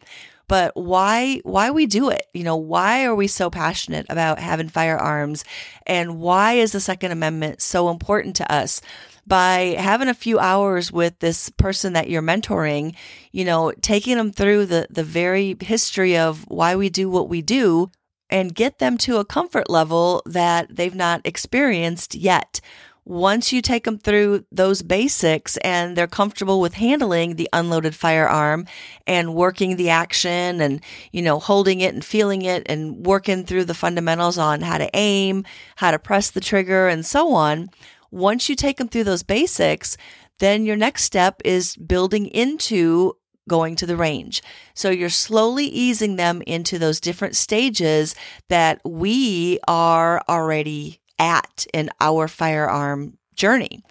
But 0.48 0.76
why 0.76 1.40
why 1.44 1.72
we 1.72 1.86
do 1.86 2.10
it? 2.10 2.28
You 2.34 2.44
know, 2.44 2.58
why 2.58 3.06
are 3.06 3.16
we 3.16 3.28
so 3.28 3.50
passionate 3.50 4.06
about 4.10 4.40
having 4.40 4.70
firearms 4.70 5.44
and 5.88 6.20
why 6.20 6.54
is 6.54 6.74
the 6.74 6.80
second 6.80 7.12
amendment 7.12 7.62
so 7.62 7.90
important 7.90 8.36
to 8.38 8.52
us? 8.52 8.82
by 9.26 9.76
having 9.80 10.10
a 10.10 10.14
few 10.14 10.38
hours 10.38 10.92
with 10.92 11.18
this 11.20 11.50
person 11.52 11.94
that 11.94 12.10
you're 12.10 12.22
mentoring, 12.22 12.94
you 13.32 13.46
know, 13.46 13.72
taking 13.82 14.18
them 14.18 14.32
through 14.32 14.66
the 14.66 14.88
the 14.90 15.04
very 15.04 15.56
history 15.62 16.18
of 16.18 16.44
why 16.50 16.76
we 16.76 16.90
do 16.90 17.10
what 17.10 17.30
we 17.30 17.42
do 17.42 17.90
and 18.30 18.56
get 18.56 18.80
them 18.80 18.98
to 19.00 19.18
a 19.18 19.26
comfort 19.26 19.70
level 19.70 20.22
that 20.26 20.76
they've 20.76 20.96
not 20.96 21.22
experienced 21.26 22.16
yet. 22.16 22.60
Once 23.06 23.52
you 23.52 23.62
take 23.62 23.84
them 23.84 23.98
through 23.98 24.46
those 24.50 24.82
basics 24.82 25.58
and 25.58 25.98
they're 25.98 26.08
comfortable 26.08 26.62
with 26.62 26.76
handling 26.76 27.36
the 27.36 27.50
unloaded 27.52 27.94
firearm 27.94 28.66
and 29.06 29.36
working 29.36 29.76
the 29.76 29.90
action 29.90 30.62
and, 30.62 30.82
you 31.12 31.22
know, 31.22 31.38
holding 31.38 31.82
it 31.82 31.94
and 31.94 32.06
feeling 32.06 32.44
it 32.44 32.64
and 32.68 33.06
working 33.06 33.44
through 33.44 33.66
the 33.66 33.74
fundamentals 33.74 34.38
on 34.38 34.62
how 34.62 34.78
to 34.78 34.90
aim, 34.94 35.44
how 35.76 35.92
to 35.92 36.00
press 36.00 36.32
the 36.32 36.40
trigger 36.40 36.88
and 36.88 37.06
so 37.06 37.34
on. 37.34 37.70
Once 38.10 38.48
you 38.48 38.56
take 38.56 38.78
them 38.78 38.88
through 38.88 39.04
those 39.04 39.24
basics, 39.24 39.98
then 40.40 40.66
your 40.66 40.78
next 40.78 41.04
step 41.04 41.42
is 41.44 41.76
building 41.76 42.28
into 42.28 43.14
going 43.48 43.76
to 43.78 43.86
the 43.86 43.98
range. 43.98 44.42
So 44.74 44.90
you're 44.90 45.10
slowly 45.10 45.66
easing 45.66 46.16
them 46.16 46.42
into 46.48 46.80
those 46.80 47.00
different 47.00 47.36
stages 47.36 48.16
that 48.50 48.82
we 48.86 49.60
are 49.68 50.22
already 50.30 51.02
at 51.20 51.66
in 51.74 51.90
our 52.00 52.28
firearm 52.28 53.18
journey. 53.36 53.84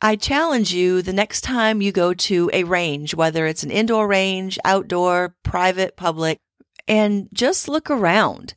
I 0.00 0.16
challenge 0.16 0.74
you 0.74 1.00
the 1.00 1.12
next 1.12 1.40
time 1.42 1.80
you 1.80 1.90
go 1.90 2.12
to 2.12 2.50
a 2.52 2.64
range, 2.64 3.14
whether 3.14 3.46
it's 3.46 3.62
an 3.62 3.70
indoor 3.70 4.06
range, 4.06 4.58
outdoor, 4.64 5.34
private, 5.42 5.96
public, 5.96 6.40
and 6.86 7.28
just 7.32 7.68
look 7.68 7.90
around. 7.90 8.54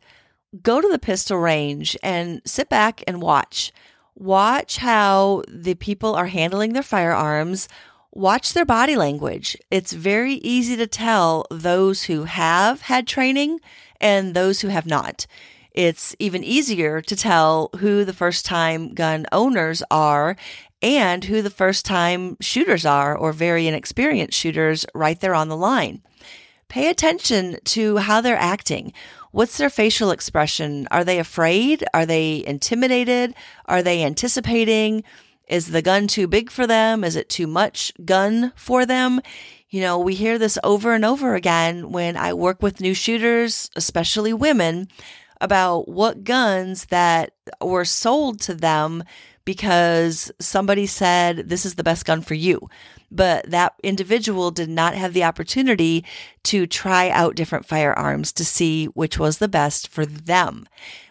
Go 0.62 0.82
to 0.82 0.90
the 0.90 1.00
pistol 1.00 1.38
range 1.38 1.96
and 2.04 2.42
sit 2.46 2.70
back 2.70 3.04
and 3.08 3.22
watch. 3.22 3.72
Watch 4.16 4.78
how 4.78 5.44
the 5.48 5.76
people 5.76 6.16
are 6.16 6.28
handling 6.28 6.74
their 6.74 6.84
firearms. 6.84 7.70
Watch 8.18 8.54
their 8.54 8.66
body 8.66 8.96
language. 8.96 9.56
It's 9.70 9.94
very 9.94 10.34
easy 10.34 10.76
to 10.78 10.88
tell 10.88 11.46
those 11.52 12.06
who 12.06 12.24
have 12.24 12.82
had 12.82 13.06
training 13.06 13.60
and 14.02 14.34
those 14.34 14.62
who 14.62 14.70
have 14.70 14.88
not. 14.88 15.28
It's 15.72 16.16
even 16.18 16.44
easier 16.44 17.00
to 17.00 17.16
tell 17.16 17.70
who 17.78 18.04
the 18.04 18.14
first 18.14 18.44
time 18.44 18.96
gun 18.96 19.28
owners 19.32 19.84
are 19.92 20.36
and 20.82 21.26
who 21.26 21.44
the 21.44 21.52
first 21.52 21.86
time 21.86 22.38
shooters 22.42 22.88
are 22.88 23.16
or 23.16 23.34
very 23.34 23.68
inexperienced 23.68 24.36
shooters 24.36 24.84
right 24.96 25.20
there 25.20 25.36
on 25.36 25.50
the 25.50 25.56
line. 25.56 26.02
Pay 26.70 26.90
attention 26.90 27.58
to 27.66 27.98
how 27.98 28.20
they're 28.20 28.36
acting. 28.36 28.94
What's 29.30 29.60
their 29.60 29.70
facial 29.70 30.10
expression? 30.10 30.88
Are 30.90 31.04
they 31.04 31.20
afraid? 31.20 31.86
Are 31.94 32.08
they 32.08 32.44
intimidated? 32.48 33.36
Are 33.68 33.84
they 33.84 34.04
anticipating? 34.04 35.04
Is 35.48 35.72
the 35.72 35.82
gun 35.82 36.08
too 36.08 36.28
big 36.28 36.52
for 36.52 36.68
them? 36.68 37.04
Is 37.04 37.16
it 37.16 37.30
too 37.30 37.48
much 37.48 37.94
gun 38.04 38.52
for 38.56 38.86
them? 38.86 39.22
You 39.70 39.82
know, 39.82 40.00
we 40.00 40.14
hear 40.14 40.38
this 40.38 40.58
over 40.64 40.94
and 40.94 41.06
over 41.06 41.36
again 41.36 41.92
when 41.92 42.18
I 42.18 42.34
work 42.34 42.62
with 42.62 42.82
new 42.82 42.94
shooters, 42.94 43.70
especially 43.76 44.34
women, 44.34 44.88
about 45.40 45.88
what 45.88 46.24
guns 46.24 46.86
that 46.86 47.34
were 47.62 47.86
sold 47.86 48.42
to 48.42 48.54
them 48.54 49.04
because 49.48 50.30
somebody 50.42 50.86
said 50.86 51.48
this 51.48 51.66
is 51.66 51.76
the 51.76 51.84
best 51.84 52.06
gun 52.06 52.22
for 52.22 52.34
you 52.34 52.68
but 53.10 53.50
that 53.50 53.74
individual 53.84 54.52
did 54.52 54.70
not 54.70 54.94
have 54.94 55.14
the 55.14 55.24
opportunity 55.24 56.04
to 56.44 56.68
try 56.68 57.10
out 57.10 57.36
different 57.36 57.66
firearms 57.66 58.32
to 58.34 58.44
see 58.44 58.86
which 58.88 59.18
was 59.18 59.38
the 59.38 59.48
best 59.48 59.88
for 59.88 60.06
them. 60.06 60.68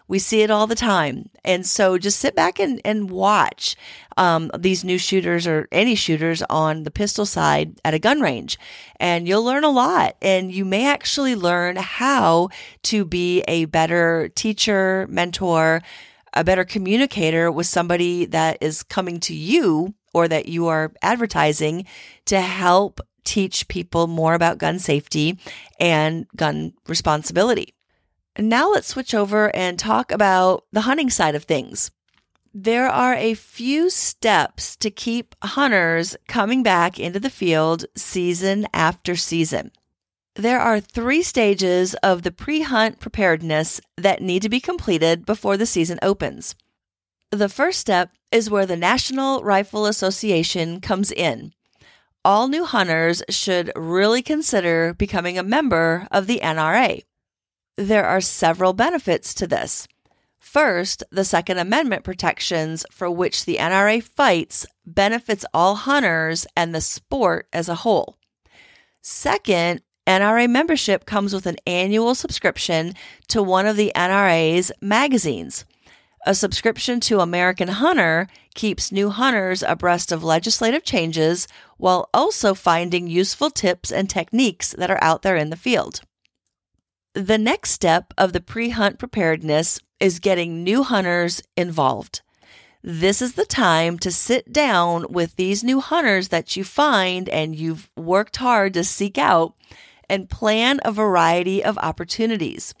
We 0.07 0.19
see 0.19 0.41
it 0.41 0.51
all 0.51 0.67
the 0.67 0.75
time. 0.75 1.29
And 1.43 1.65
so 1.65 1.97
just 1.97 2.19
sit 2.19 2.33
back 2.33 2.59
and, 2.59 2.79
and 2.85 3.09
watch 3.09 3.75
um, 4.15 4.51
these 4.57 4.85
new 4.85 4.97
shooters 4.97 5.45
or 5.45 5.67
any 5.71 5.95
shooters 5.95 6.41
on 6.43 6.83
the 6.83 6.91
pistol 6.91 7.25
side 7.25 7.79
at 7.83 7.93
a 7.93 7.99
gun 7.99 8.21
range. 8.21 8.57
And 8.99 9.27
you'll 9.27 9.43
learn 9.43 9.65
a 9.65 9.69
lot. 9.69 10.15
And 10.21 10.51
you 10.51 10.63
may 10.63 10.87
actually 10.87 11.35
learn 11.35 11.75
how 11.75 12.49
to 12.83 13.03
be 13.03 13.41
a 13.49 13.65
better 13.65 14.29
teacher, 14.29 15.07
mentor, 15.09 15.81
a 16.33 16.43
better 16.43 16.65
communicator 16.65 17.51
with 17.51 17.67
somebody 17.67 18.25
that 18.25 18.57
is 18.61 18.83
coming 18.83 19.19
to 19.21 19.35
you 19.35 19.93
or 20.13 20.27
that 20.27 20.47
you 20.47 20.67
are 20.67 20.93
advertising 21.01 21.85
to 22.25 22.41
help 22.41 23.01
teach 23.23 23.67
people 23.67 24.07
more 24.07 24.33
about 24.33 24.57
gun 24.57 24.79
safety 24.79 25.37
and 25.79 26.27
gun 26.35 26.73
responsibility. 26.87 27.73
Now 28.39 28.71
let's 28.71 28.87
switch 28.87 29.13
over 29.13 29.53
and 29.55 29.77
talk 29.77 30.11
about 30.11 30.65
the 30.71 30.81
hunting 30.81 31.09
side 31.09 31.35
of 31.35 31.43
things. 31.43 31.91
There 32.53 32.87
are 32.87 33.13
a 33.13 33.33
few 33.33 33.89
steps 33.89 34.75
to 34.77 34.89
keep 34.89 35.35
hunters 35.43 36.15
coming 36.27 36.63
back 36.63 36.99
into 36.99 37.19
the 37.19 37.29
field 37.29 37.85
season 37.95 38.67
after 38.73 39.15
season. 39.15 39.71
There 40.37 40.59
are 40.59 40.79
three 40.79 41.23
stages 41.23 41.95
of 41.95 42.21
the 42.21 42.31
pre 42.31 42.61
hunt 42.61 42.99
preparedness 42.99 43.81
that 43.97 44.21
need 44.21 44.43
to 44.43 44.49
be 44.49 44.59
completed 44.59 45.25
before 45.25 45.57
the 45.57 45.65
season 45.65 45.97
opens. 46.03 46.53
The 47.31 47.49
first 47.49 47.79
step 47.79 48.11
is 48.31 48.47
where 48.47 48.67
the 48.67 48.77
National 48.77 49.41
Rifle 49.41 49.87
Association 49.87 50.79
comes 50.79 51.11
in. 51.11 51.53
All 52.23 52.47
new 52.47 52.65
hunters 52.65 53.23
should 53.29 53.71
really 53.75 54.21
consider 54.21 54.93
becoming 54.93 55.39
a 55.39 55.43
member 55.43 56.07
of 56.11 56.27
the 56.27 56.39
NRA. 56.43 57.01
There 57.75 58.05
are 58.05 58.21
several 58.21 58.73
benefits 58.73 59.33
to 59.33 59.47
this. 59.47 59.87
First, 60.37 61.03
the 61.09 61.25
Second 61.25 61.57
Amendment 61.57 62.03
protections 62.03 62.85
for 62.91 63.09
which 63.09 63.45
the 63.45 63.57
NRA 63.57 64.03
fights 64.03 64.67
benefits 64.85 65.45
all 65.51 65.75
hunters 65.75 66.45
and 66.55 66.75
the 66.75 66.81
sport 66.81 67.47
as 67.51 67.67
a 67.67 67.75
whole. 67.75 68.17
Second, 69.01 69.81
NRA 70.07 70.49
membership 70.49 71.05
comes 71.05 71.33
with 71.33 71.45
an 71.45 71.57
annual 71.67 72.15
subscription 72.15 72.93
to 73.27 73.43
one 73.43 73.67
of 73.67 73.75
the 73.75 73.91
NRA's 73.93 74.71
magazines. 74.79 75.65
A 76.25 76.33
subscription 76.33 76.99
to 77.01 77.19
American 77.19 77.67
Hunter 77.67 78.27
keeps 78.55 78.91
new 78.91 79.09
hunters 79.09 79.63
abreast 79.63 80.11
of 80.11 80.23
legislative 80.23 80.83
changes 80.83 81.47
while 81.77 82.09
also 82.13 82.53
finding 82.53 83.07
useful 83.07 83.49
tips 83.49 83.91
and 83.91 84.09
techniques 84.09 84.73
that 84.77 84.89
are 84.89 85.01
out 85.03 85.21
there 85.21 85.35
in 85.35 85.49
the 85.49 85.55
field. 85.55 86.01
The 87.13 87.37
next 87.37 87.71
step 87.71 88.13
of 88.17 88.31
the 88.31 88.41
pre 88.41 88.69
hunt 88.69 88.99
preparedness 88.99 89.79
is 89.99 90.19
getting 90.19 90.63
new 90.63 90.83
hunters 90.83 91.41
involved. 91.55 92.21
This 92.83 93.21
is 93.21 93.33
the 93.33 93.45
time 93.45 93.99
to 93.99 94.11
sit 94.11 94.53
down 94.53 95.07
with 95.09 95.35
these 95.35 95.63
new 95.63 95.81
hunters 95.81 96.29
that 96.29 96.55
you 96.55 96.63
find 96.63 97.27
and 97.27 97.55
you've 97.55 97.89
worked 97.97 98.37
hard 98.37 98.73
to 98.75 98.83
seek 98.83 99.17
out 99.17 99.55
and 100.09 100.29
plan 100.29 100.79
a 100.83 100.91
variety 100.91 101.63
of 101.63 101.77
opportunities. 101.79 102.73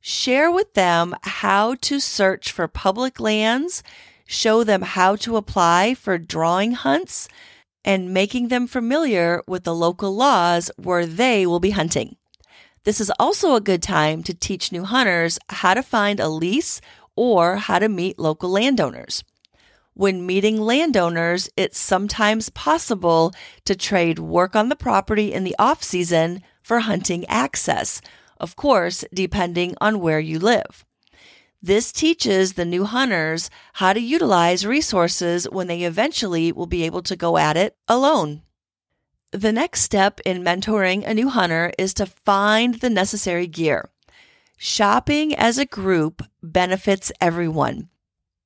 Share 0.00 0.50
with 0.50 0.74
them 0.74 1.14
how 1.22 1.74
to 1.82 2.00
search 2.00 2.52
for 2.52 2.66
public 2.68 3.20
lands, 3.20 3.82
show 4.26 4.64
them 4.64 4.82
how 4.82 5.16
to 5.16 5.36
apply 5.36 5.94
for 5.94 6.16
drawing 6.16 6.72
hunts, 6.72 7.28
and 7.84 8.14
making 8.14 8.48
them 8.48 8.66
familiar 8.66 9.42
with 9.46 9.64
the 9.64 9.74
local 9.74 10.14
laws 10.14 10.70
where 10.76 11.06
they 11.06 11.46
will 11.46 11.60
be 11.60 11.70
hunting. 11.70 12.16
This 12.84 13.00
is 13.00 13.12
also 13.18 13.54
a 13.54 13.60
good 13.60 13.82
time 13.82 14.22
to 14.22 14.34
teach 14.34 14.72
new 14.72 14.84
hunters 14.84 15.38
how 15.48 15.74
to 15.74 15.82
find 15.82 16.18
a 16.18 16.28
lease 16.28 16.80
or 17.14 17.56
how 17.56 17.78
to 17.78 17.88
meet 17.88 18.18
local 18.18 18.48
landowners. 18.50 19.22
When 19.92 20.24
meeting 20.24 20.58
landowners, 20.58 21.50
it's 21.56 21.78
sometimes 21.78 22.48
possible 22.48 23.32
to 23.66 23.74
trade 23.74 24.18
work 24.18 24.56
on 24.56 24.70
the 24.70 24.76
property 24.76 25.32
in 25.32 25.44
the 25.44 25.54
off 25.58 25.82
season 25.82 26.42
for 26.62 26.80
hunting 26.80 27.24
access, 27.26 28.00
of 28.38 28.56
course, 28.56 29.04
depending 29.12 29.74
on 29.80 30.00
where 30.00 30.20
you 30.20 30.38
live. 30.38 30.84
This 31.62 31.92
teaches 31.92 32.54
the 32.54 32.64
new 32.64 32.84
hunters 32.84 33.50
how 33.74 33.92
to 33.92 34.00
utilize 34.00 34.64
resources 34.64 35.44
when 35.44 35.66
they 35.66 35.82
eventually 35.82 36.52
will 36.52 36.66
be 36.66 36.84
able 36.84 37.02
to 37.02 37.16
go 37.16 37.36
at 37.36 37.56
it 37.56 37.76
alone. 37.86 38.42
The 39.32 39.52
next 39.52 39.82
step 39.82 40.20
in 40.24 40.42
mentoring 40.42 41.06
a 41.06 41.14
new 41.14 41.28
hunter 41.28 41.72
is 41.78 41.92
to 41.94 42.06
find 42.06 42.76
the 42.76 42.90
necessary 42.90 43.46
gear. 43.46 43.90
Shopping 44.56 45.34
as 45.34 45.58
a 45.58 45.66
group 45.66 46.22
benefits 46.42 47.12
everyone. 47.20 47.88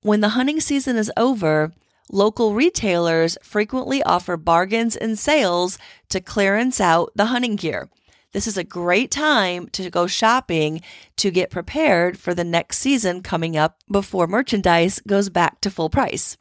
When 0.03 0.20
the 0.20 0.31
hunting 0.31 0.61
season 0.61 0.96
is 0.96 1.11
over, 1.16 1.72
local 2.11 2.53
retailers 2.53 3.38
frequently 3.42 4.03
offer 4.03 4.37
bargains 4.37 4.96
and 4.96 5.18
sales 5.18 5.79
to 6.11 6.20
clearance 6.20 6.81
out 6.81 7.12
the 7.14 7.27
hunting 7.27 7.57
gear. 7.57 7.88
This 8.35 8.49
is 8.49 8.59
a 8.59 8.64
great 8.64 9.12
time 9.12 9.68
to 9.68 9.88
go 9.90 10.09
shopping 10.09 10.81
to 11.18 11.31
get 11.31 11.53
prepared 11.53 12.18
for 12.18 12.35
the 12.35 12.42
next 12.42 12.79
season 12.79 13.23
coming 13.23 13.57
up 13.57 13.79
before 13.88 14.27
merchandise 14.27 15.01
goes 15.07 15.29
back 15.29 15.61
to 15.61 15.70
full 15.70 15.88
price. 15.88 16.37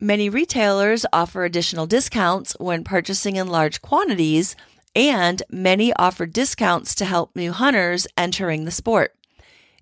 Many 0.00 0.28
retailers 0.28 1.06
offer 1.12 1.44
additional 1.44 1.86
discounts 1.86 2.56
when 2.58 2.82
purchasing 2.82 3.36
in 3.36 3.46
large 3.46 3.82
quantities, 3.82 4.56
and 4.96 5.44
many 5.48 5.92
offer 5.94 6.26
discounts 6.26 6.92
to 6.96 7.04
help 7.04 7.36
new 7.36 7.52
hunters 7.52 8.08
entering 8.16 8.64
the 8.64 8.72
sport. 8.72 9.14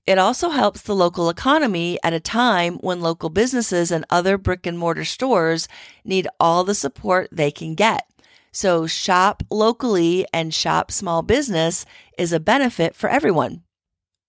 It 0.07 0.19
also 0.19 0.51
helps 0.51 0.83
the 0.83 0.95
local 0.95 1.31
economy 1.31 1.99
at 2.05 2.13
a 2.13 2.21
time 2.21 2.75
when 2.83 3.01
local 3.01 3.31
businesses 3.31 3.91
and 3.91 4.05
other 4.11 4.37
brick 4.37 4.67
and 4.67 4.79
mortar 4.79 5.07
stores 5.07 5.69
need 6.05 6.29
all 6.39 6.65
the 6.65 6.75
support 6.75 7.31
they 7.33 7.51
can 7.51 7.75
get. 7.75 8.07
So, 8.55 8.87
shop 8.87 9.43
locally 9.51 10.25
and 10.33 10.55
shop 10.55 10.93
small 10.93 11.23
business 11.23 11.85
is 12.17 12.33
a 12.33 12.39
benefit 12.39 12.95
for 12.95 13.11
everyone. 13.11 13.65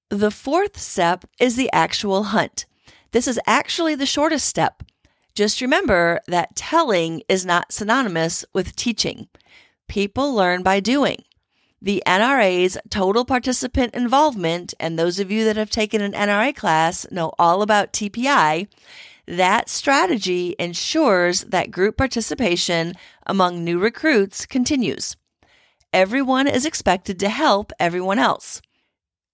The 0.10 0.32
fourth 0.32 0.80
step 0.80 1.26
is 1.40 1.56
the 1.56 1.72
actual 1.72 2.24
hunt. 2.24 2.66
This 3.12 3.28
is 3.28 3.40
actually 3.46 3.94
the 3.94 4.08
shortest 4.08 4.48
step. 4.48 4.82
Just 5.36 5.62
remember 5.62 6.22
that 6.28 6.56
telling 6.56 7.22
is 7.30 7.46
not 7.46 7.72
synonymous 7.72 8.44
with 8.52 8.76
teaching. 8.76 9.28
People 9.88 10.34
learn 10.34 10.64
by 10.64 10.80
doing. 10.80 11.24
The 11.80 12.02
NRA's 12.08 12.80
total 12.90 13.26
participant 13.26 13.94
involvement, 13.94 14.74
and 14.80 14.98
those 14.98 15.20
of 15.20 15.30
you 15.30 15.44
that 15.46 15.56
have 15.56 15.70
taken 15.70 16.02
an 16.02 16.14
NRA 16.14 16.56
class 16.56 17.06
know 17.12 17.32
all 17.38 17.62
about 17.62 17.94
TPI, 17.94 18.70
that 19.28 19.70
strategy 19.70 20.56
ensures 20.60 21.42
that 21.46 21.72
group 21.72 21.98
participation 21.98 22.94
among 23.26 23.64
new 23.64 23.80
recruits 23.80 24.46
continues. 24.46 25.16
Everyone 25.92 26.48
is 26.48 26.66
expected 26.66 27.20
to 27.20 27.30
help 27.30 27.72
everyone 27.80 28.20
else. 28.20 28.62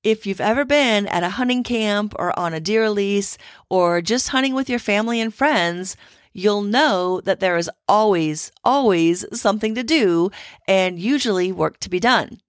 If 0.03 0.25
you've 0.25 0.41
ever 0.41 0.65
been 0.65 1.07
at 1.07 1.23
a 1.23 1.29
hunting 1.29 1.63
camp 1.63 2.13
or 2.17 2.37
on 2.37 2.53
a 2.53 2.59
deer 2.59 2.89
lease 2.89 3.37
or 3.69 4.01
just 4.01 4.29
hunting 4.29 4.55
with 4.55 4.69
your 4.69 4.79
family 4.79 5.19
and 5.21 5.33
friends, 5.33 5.95
you'll 6.33 6.61
know 6.61 7.21
that 7.21 7.39
there 7.39 7.57
is 7.57 7.69
always, 7.87 8.51
always 8.63 9.25
something 9.33 9.75
to 9.75 9.83
do 9.83 10.31
and 10.67 10.99
usually 10.99 11.51
work 11.51 11.79
to 11.79 11.89
be 11.89 11.99
done. 11.99 12.39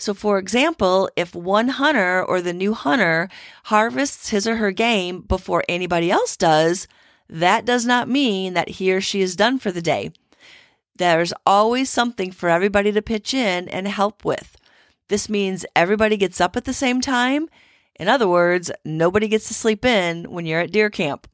So, 0.00 0.14
for 0.14 0.38
example, 0.38 1.10
if 1.14 1.34
one 1.34 1.68
hunter 1.68 2.24
or 2.24 2.40
the 2.40 2.54
new 2.54 2.72
hunter 2.72 3.28
harvests 3.64 4.30
his 4.30 4.46
or 4.46 4.56
her 4.56 4.70
game 4.70 5.20
before 5.20 5.62
anybody 5.68 6.10
else 6.10 6.38
does, 6.38 6.88
that 7.28 7.66
does 7.66 7.84
not 7.84 8.08
mean 8.08 8.54
that 8.54 8.70
he 8.70 8.90
or 8.94 9.02
she 9.02 9.20
is 9.20 9.36
done 9.36 9.58
for 9.58 9.70
the 9.70 9.82
day. 9.82 10.10
There's 10.96 11.34
always 11.44 11.90
something 11.90 12.32
for 12.32 12.48
everybody 12.48 12.90
to 12.92 13.02
pitch 13.02 13.34
in 13.34 13.68
and 13.68 13.86
help 13.86 14.24
with. 14.24 14.56
This 15.08 15.28
means 15.28 15.66
everybody 15.76 16.16
gets 16.16 16.40
up 16.40 16.56
at 16.56 16.64
the 16.64 16.72
same 16.72 17.02
time. 17.02 17.50
In 17.96 18.08
other 18.08 18.26
words, 18.26 18.70
nobody 18.86 19.28
gets 19.28 19.48
to 19.48 19.54
sleep 19.54 19.84
in 19.84 20.30
when 20.30 20.46
you're 20.46 20.60
at 20.60 20.72
deer 20.72 20.88
camp. 20.88 21.28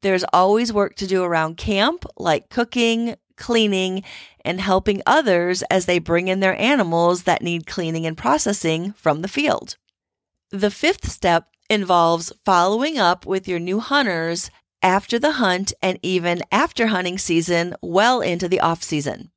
There's 0.00 0.24
always 0.32 0.72
work 0.72 0.94
to 0.96 1.06
do 1.06 1.24
around 1.24 1.58
camp, 1.58 2.06
like 2.16 2.48
cooking, 2.48 3.16
cleaning, 3.38 4.02
and 4.44 4.60
helping 4.60 5.02
others 5.06 5.62
as 5.70 5.86
they 5.86 5.98
bring 5.98 6.28
in 6.28 6.40
their 6.40 6.60
animals 6.60 7.22
that 7.22 7.42
need 7.42 7.66
cleaning 7.66 8.04
and 8.04 8.16
processing 8.16 8.92
from 8.92 9.22
the 9.22 9.28
field. 9.28 9.76
The 10.50 10.70
fifth 10.70 11.10
step 11.10 11.48
involves 11.70 12.32
following 12.44 12.98
up 12.98 13.26
with 13.26 13.46
your 13.46 13.58
new 13.58 13.80
hunters 13.80 14.50
after 14.82 15.18
the 15.18 15.32
hunt 15.32 15.72
and 15.82 15.98
even 16.02 16.42
after 16.52 16.88
hunting 16.88 17.18
season, 17.18 17.74
well 17.82 18.20
into 18.20 18.48
the 18.48 18.60
off 18.60 18.82
season. 18.82 19.30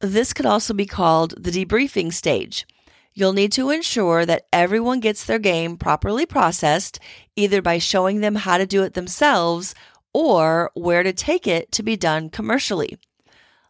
This 0.00 0.32
could 0.32 0.46
also 0.46 0.74
be 0.74 0.86
called 0.86 1.34
the 1.42 1.50
debriefing 1.50 2.12
stage. 2.12 2.66
You'll 3.14 3.34
need 3.34 3.52
to 3.52 3.70
ensure 3.70 4.24
that 4.24 4.46
everyone 4.52 5.00
gets 5.00 5.24
their 5.24 5.38
game 5.38 5.76
properly 5.76 6.24
processed, 6.24 6.98
either 7.36 7.60
by 7.60 7.78
showing 7.78 8.20
them 8.20 8.36
how 8.36 8.56
to 8.56 8.66
do 8.66 8.82
it 8.82 8.94
themselves 8.94 9.74
or 10.14 10.70
where 10.74 11.02
to 11.02 11.12
take 11.12 11.46
it 11.46 11.70
to 11.72 11.82
be 11.82 11.96
done 11.96 12.30
commercially. 12.30 12.98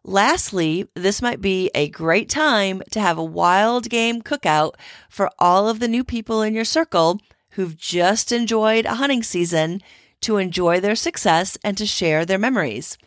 Lastly, 0.04 0.88
this 0.94 1.22
might 1.22 1.40
be 1.40 1.70
a 1.74 1.88
great 1.88 2.28
time 2.28 2.82
to 2.90 3.00
have 3.00 3.18
a 3.18 3.24
wild 3.24 3.88
game 3.88 4.20
cookout 4.20 4.74
for 5.08 5.30
all 5.38 5.68
of 5.68 5.78
the 5.78 5.86
new 5.86 6.02
people 6.02 6.42
in 6.42 6.54
your 6.54 6.64
circle 6.64 7.20
who've 7.52 7.76
just 7.76 8.32
enjoyed 8.32 8.84
a 8.84 8.94
hunting 8.94 9.22
season 9.22 9.80
to 10.22 10.38
enjoy 10.38 10.80
their 10.80 10.96
success 10.96 11.56
and 11.62 11.78
to 11.78 11.86
share 11.86 12.24
their 12.24 12.38
memories. 12.38 12.98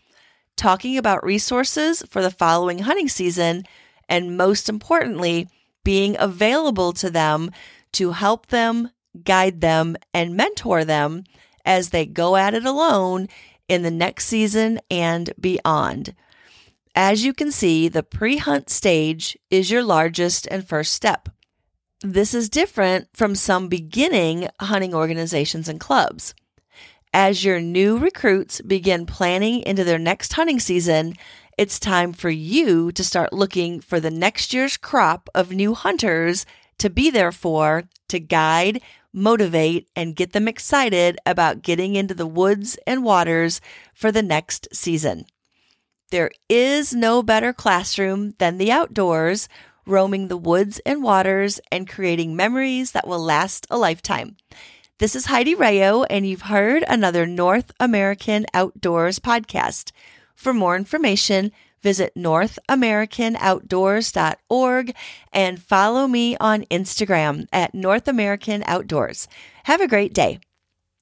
Talking 0.55 0.97
about 0.97 1.25
resources 1.25 2.01
for 2.09 2.21
the 2.21 2.31
following 2.31 2.79
hunting 2.79 3.09
season, 3.09 3.65
and 4.07 4.37
most 4.37 4.69
importantly, 4.69 5.49
being 5.83 6.15
available 6.17 6.93
to 6.93 7.09
them 7.09 7.51
to 7.93 8.11
help 8.11 8.47
them, 8.47 8.91
guide 9.25 9.59
them, 9.59 9.97
and 10.13 10.37
mentor 10.37 10.85
them 10.85 11.25
as 11.65 11.89
they 11.89 12.05
go 12.05 12.37
at 12.37 12.53
it 12.53 12.65
alone 12.65 13.27
in 13.67 13.81
the 13.81 13.91
next 13.91 14.27
season 14.27 14.79
and 14.89 15.33
beyond. 15.39 16.15
As 16.97 17.25
you 17.25 17.33
can 17.33 17.51
see, 17.51 17.89
the 17.89 18.03
pre 18.03 18.37
hunt 18.37 18.69
stage 18.69 19.37
is 19.51 19.69
your 19.69 19.83
largest 19.83 20.47
and 20.49 20.65
first 20.65 20.93
step. 20.93 21.27
This 22.01 22.33
is 22.33 22.47
different 22.47 23.09
from 23.13 23.35
some 23.35 23.67
beginning 23.67 24.47
hunting 24.61 24.95
organizations 24.95 25.67
and 25.67 25.77
clubs. 25.77 26.33
As 27.13 27.43
your 27.43 27.59
new 27.59 27.97
recruits 27.97 28.61
begin 28.61 29.05
planning 29.05 29.61
into 29.63 29.83
their 29.83 29.99
next 29.99 30.33
hunting 30.33 30.59
season, 30.59 31.15
it's 31.57 31.79
time 31.79 32.13
for 32.13 32.29
you 32.29 32.93
to 32.93 33.03
start 33.03 33.33
looking 33.33 33.81
for 33.81 33.99
the 33.99 34.11
next 34.11 34.53
year's 34.53 34.77
crop 34.77 35.29
of 35.35 35.51
new 35.51 35.73
hunters 35.73 36.45
to 36.77 36.89
be 36.89 37.09
there 37.09 37.31
for, 37.33 37.83
to 38.07 38.19
guide, 38.19 38.81
motivate, 39.11 39.89
and 39.97 40.15
get 40.15 40.31
them 40.31 40.47
excited 40.47 41.17
about 41.25 41.61
getting 41.61 41.95
into 41.95 42.13
the 42.13 42.27
woods 42.27 42.77
and 42.87 43.03
waters 43.03 43.59
for 43.93 44.13
the 44.13 44.23
next 44.23 44.69
season. 44.73 45.25
There 46.15 46.31
is 46.47 46.95
no 46.95 47.21
better 47.21 47.51
classroom 47.51 48.35
than 48.37 48.57
the 48.57 48.71
outdoors, 48.71 49.49
roaming 49.85 50.29
the 50.29 50.37
woods 50.37 50.79
and 50.85 51.03
waters 51.03 51.59
and 51.73 51.89
creating 51.89 52.37
memories 52.37 52.93
that 52.93 53.05
will 53.05 53.19
last 53.19 53.67
a 53.69 53.77
lifetime. 53.77 54.37
This 54.97 55.13
is 55.13 55.25
Heidi 55.25 55.55
Rayo, 55.55 56.03
and 56.03 56.25
you've 56.25 56.43
heard 56.43 56.85
another 56.87 57.25
North 57.25 57.73
American 57.81 58.45
Outdoors 58.53 59.19
podcast. 59.19 59.91
For 60.33 60.53
more 60.53 60.77
information, 60.77 61.51
visit 61.81 62.13
NorthAmericanOutdoors.org 62.15 64.95
and 65.33 65.61
follow 65.61 66.07
me 66.07 66.37
on 66.37 66.63
Instagram 66.71 67.45
at 67.51 67.75
North 67.75 68.07
American 68.07 68.63
Outdoors. 68.67 69.27
Have 69.65 69.81
a 69.81 69.87
great 69.89 70.13
day. 70.13 70.39